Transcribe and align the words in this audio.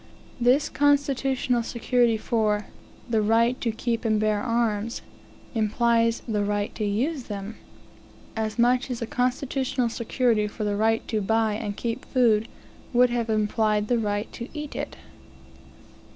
This 0.39 0.67
constitutional 0.67 1.61
security 1.61 2.17
for 2.17 2.65
"the 3.07 3.21
right 3.21 3.61
to 3.61 3.71
keep 3.71 4.03
and 4.03 4.19
bear 4.19 4.41
arms," 4.41 5.03
implies 5.53 6.21
the 6.27 6.43
right 6.43 6.73
to 6.73 6.83
use 6.83 7.25
them 7.25 7.57
as 8.35 8.57
much 8.57 8.89
as 8.89 9.03
a 9.03 9.05
constitutional 9.05 9.89
security 9.89 10.47
for 10.47 10.63
the 10.63 10.75
right 10.75 11.07
to 11.07 11.21
buy 11.21 11.53
and 11.53 11.77
keep 11.77 12.03
food 12.05 12.47
would 12.93 13.11
have 13.11 13.29
implied 13.29 13.89
the 13.89 13.99
right 13.99 14.33
to 14.33 14.47
eat 14.55 14.75
it. 14.75 14.95